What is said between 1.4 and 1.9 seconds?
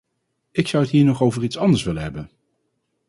iets anders